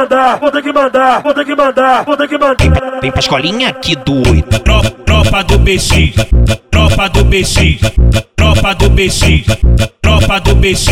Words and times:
mandar, 0.00 0.38
vou 0.38 0.50
ter 0.50 0.62
que 0.62 0.72
mandar, 0.72 1.22
vou 1.22 1.34
ter 1.34 1.44
que 1.44 1.54
mandar, 1.56 2.04
vou 2.04 2.16
ter 2.16 2.28
que 2.28 2.38
mandar. 2.38 3.00
Vem 3.00 3.10
pra 3.10 3.20
escolinha 3.20 3.68
aqui 3.68 3.96
do 3.96 4.16
oito. 4.30 4.58
Tro- 4.60 4.82
Tropa 5.06 5.42
do 5.44 5.58
BX, 5.58 6.12
tropa 6.70 7.08
do 7.08 7.24
BX, 7.24 7.78
tropa 8.36 8.74
do 8.74 8.90
BX, 8.90 9.44
tropa 10.02 10.38
do 10.40 10.54
BX, 10.54 10.88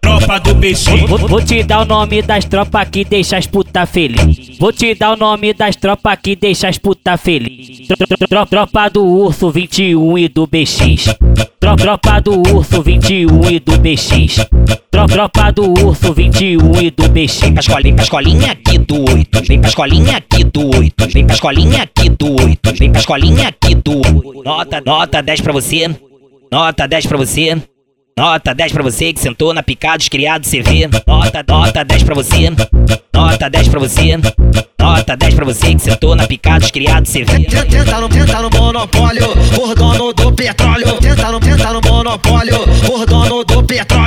tropa 0.00 0.38
do 0.38 0.54
BX. 0.54 0.84
Vou, 1.08 1.18
vou 1.18 1.42
te 1.42 1.62
dar 1.64 1.80
o 1.80 1.84
nome 1.84 2.22
das 2.22 2.44
tropas 2.44 2.88
que 2.88 3.04
deixa 3.04 3.36
as 3.36 3.46
puta 3.46 3.84
feliz. 3.86 4.56
Vou 4.58 4.72
te 4.72 4.94
dar 4.94 5.12
o 5.12 5.16
nome 5.16 5.52
das 5.52 5.74
tropas 5.76 6.18
que 6.22 6.36
deixa 6.36 6.68
as 6.68 6.78
puta 6.78 7.16
feliz. 7.16 7.86
Tro- 7.88 7.96
tro- 7.96 8.28
tro- 8.28 8.46
Tropa 8.46 8.88
do 8.88 9.04
Urso 9.04 9.50
21 9.50 10.18
e 10.18 10.28
do 10.28 10.46
BX. 10.46 11.04
Tro- 11.58 11.76
Tropa 11.76 12.20
do 12.20 12.40
Urso 12.54 12.82
21 12.82 13.50
e 13.50 13.58
do 13.58 13.76
BX. 13.78 14.36
Tro- 15.06 15.28
Tropa 15.28 15.50
do 15.52 15.86
Urso 15.86 16.12
21 16.12 16.80
e 16.80 16.90
do 16.90 17.08
BX. 17.08 17.40
Vem 17.40 17.52
pra 17.52 17.60
escolinha, 17.62 17.94
pra 17.94 18.02
escolinha 18.04 18.52
aqui 18.52 18.78
do 18.78 19.10
oito. 19.12 19.42
Vem 19.46 19.60
pra 19.60 19.68
escolinha 19.68 20.16
aqui 20.16 20.44
do 20.44 20.76
oito. 20.76 21.06
Vem 21.08 21.24
pra 21.26 21.34
escolinha 21.34 21.82
aqui 21.82 22.08
do 22.10 22.42
oito. 22.44 22.74
Vem 22.78 22.90
pra 22.90 23.00
escolinha 23.00 23.48
aqui 23.48 23.74
do 23.74 23.96
oito. 23.96 24.42
Nota, 24.44 24.82
nota 24.84 25.22
10 25.22 25.40
pra 25.40 25.52
você. 25.52 25.90
Nota 26.52 26.86
10 26.86 27.06
pra 27.06 27.16
você. 27.18 27.56
Nota 28.18 28.54
10 28.54 28.72
pra 28.72 28.82
você 28.82 29.12
que 29.12 29.20
sentou 29.20 29.54
na 29.54 29.62
picada 29.62 29.98
dos 29.98 30.08
criados 30.08 30.50
CV. 30.50 30.88
Nota, 31.06 31.44
nota 31.48 31.84
10 31.84 32.02
pra 32.02 32.14
você. 32.14 32.50
Nota 33.14 33.48
10 33.48 33.68
pra 33.68 33.80
você. 33.80 34.18
Nota 34.78 35.16
10 35.16 35.34
pra 35.34 35.44
você 35.44 35.74
que 35.74 35.78
sentou 35.80 36.14
na 36.16 36.26
picada 36.26 36.60
dos 36.60 36.70
criados 36.70 37.10
CV. 37.10 37.44
Tenta 37.44 38.00
no, 38.00 38.08
tenta 38.08 38.40
no 38.42 38.50
monopólio, 38.50 39.28
por 39.54 39.74
dono 39.74 40.12
do 40.12 40.32
petróleo. 40.32 40.92
Tenta 41.00 41.30
no, 41.30 41.38
tenta 41.40 41.72
no 41.72 41.80
monopólio, 41.86 42.58
por 42.86 43.06
dono 43.06 43.44
do 43.44 43.62
petróleo. 43.62 43.99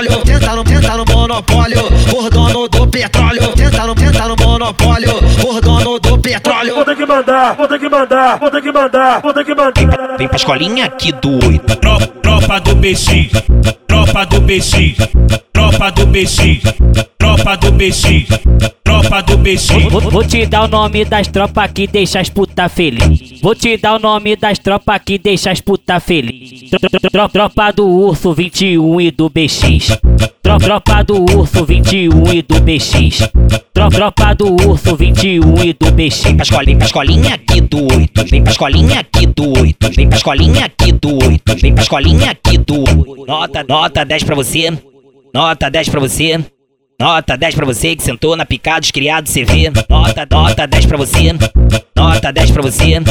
Por 2.13 2.30
dono 2.30 2.67
do 2.70 2.85
petróleo. 2.88 3.48
Tenta 3.55 3.88
no, 3.88 3.95
tenta 3.95 4.27
no 4.27 4.35
monopólio, 4.35 5.13
por 5.41 5.59
dono 5.59 5.99
do 5.99 6.20
petróleo. 6.20 6.76
Vou 6.76 6.85
ter 6.85 6.95
que 6.95 7.05
mandar, 7.08 7.55
vou 7.55 7.68
ter 7.68 7.79
que 7.79 7.90
mandar, 7.90 8.37
vou 8.37 8.51
ter 8.51 8.62
que 8.62 8.71
mandar, 8.71 9.21
vou 9.21 9.34
ter 9.34 9.43
que 9.43 9.55
mandar. 9.55 10.18
Vem 10.18 10.27
pra 10.27 10.35
escolinha 10.37 10.85
aqui 10.85 11.12
do 11.12 11.43
oito. 11.48 11.76
Tro- 11.77 12.07
Tropa 12.21 12.60
do 12.60 12.76
BX, 12.76 13.29
tropa 13.87 14.26
do 14.26 14.40
BX, 14.41 14.96
tropa 15.52 15.91
do 15.91 16.05
BX, 16.07 16.62
tropa 17.18 17.55
do 17.57 17.71
BX, 17.71 18.04
tropa 19.13 19.21
do 19.21 19.37
BX. 19.37 19.67
Vou, 19.91 20.01
vou 20.01 20.23
te 20.23 20.45
dar 20.45 20.63
o 20.63 20.67
nome 20.67 21.05
das 21.05 21.27
tropas 21.27 21.71
que 21.71 21.85
deixa 21.85 22.19
as 22.19 22.29
puta 22.29 22.67
feliz. 22.67 23.39
Vou 23.41 23.53
te 23.53 23.77
dar 23.77 23.95
o 23.95 23.99
nome 23.99 24.35
das 24.35 24.57
tropas 24.57 24.99
que 25.05 25.17
deixa 25.19 25.51
as 25.51 25.61
puta 25.61 25.99
feliz. 25.99 26.69
Tro- 26.69 26.79
tro- 26.79 27.09
tro- 27.11 27.29
Tropa 27.29 27.71
do 27.71 27.87
Urso 27.87 28.34
21 28.34 29.01
e 29.01 29.11
do 29.11 29.29
BX. 29.29 29.99
Tro- 30.41 30.57
Tropa 30.57 31.03
do 31.03 31.21
Urso 31.31 31.63
21 31.65 32.34
e 32.34 32.41
do 32.41 32.59
BX. 32.61 33.29
Tro- 33.73 33.89
Tropa 33.89 34.34
do 34.34 34.55
Urso 34.67 34.95
21 34.95 35.63
e 35.63 35.73
do 35.73 35.91
BX. 35.91 36.23
Vem 36.23 36.35
pra 36.35 36.43
escolinha, 36.43 36.77
pra 36.77 36.85
escolinha 36.85 37.35
aqui 37.35 37.61
do 37.61 37.93
oito. 37.95 38.23
Vem 38.25 38.41
pra 38.43 38.51
escolinha 38.51 38.99
aqui 38.99 39.25
do 39.27 39.59
oito. 39.59 39.89
Vem 39.91 40.07
pra 40.07 40.17
escolinha 40.17 40.65
aqui 40.65 40.91
do 40.91 41.23
oito. 41.27 41.55
Vem 41.57 41.73
pra 41.73 41.84
escolinha 41.84 42.31
aqui 42.31 42.57
do 42.57 42.79
oito. 42.79 43.25
Nota, 43.27 43.63
nota 43.67 44.03
10 44.03 44.23
pra 44.23 44.35
você. 44.35 44.73
Nota 45.34 45.69
10 45.69 45.89
pra 45.89 45.99
você. 45.99 46.39
Nota 47.04 47.35
10 47.35 47.55
pra 47.55 47.65
você 47.65 47.98
que 47.98 48.01
sentou 48.01 48.34
na 48.37 48.46
picada 48.46 48.79
dos 48.79 48.90
criados 48.90 49.34
CV. 49.34 49.70
Nota, 49.90 50.26
nota 50.32 50.65
10 50.65 50.85
pra 50.85 50.96
você. 50.96 51.35
Nota 51.93 52.32
10 52.32 52.51
pra 52.51 52.62
você. 52.62 53.01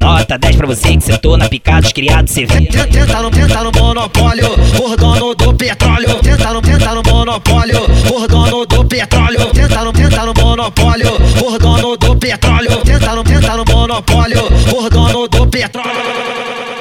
Nota 0.00 0.38
10 0.38 0.54
pra 0.54 0.66
você 0.68 0.96
que 0.96 1.00
sentou 1.00 1.36
na 1.36 1.48
picada 1.48 1.82
dos 1.82 1.90
criados 1.90 2.32
CV. 2.32 2.46
Tenta, 2.46 2.86
tenta 2.86 3.20
no, 3.20 3.32
tenta 3.32 3.64
no 3.64 3.72
monopólio, 3.72 4.48
por 4.76 4.96
dono 4.96 5.34
do 5.34 5.54
petróleo. 5.54 6.14
Tenta 6.22 6.52
no, 6.52 6.62
tenta 6.62 6.94
no 6.94 7.02
monopólio, 7.02 7.80
por 8.06 8.28
dono 8.28 8.64
do 8.64 8.84
petróleo. 8.84 9.46
Tenta 9.46 9.84
no, 9.84 9.92
tenta 9.92 10.24
no 10.24 10.34
monopólio, 10.40 11.10
por 11.36 11.58
dono 11.58 11.96
do 11.96 12.16
petróleo. 12.16 12.76
Tenta 12.84 13.16
no, 13.16 13.24
tenta 13.24 13.56
no 13.56 13.64
monopólio, 13.68 14.42
por 14.70 14.88
dono 14.88 15.26
do 15.26 15.46
petróleo. 15.48 16.71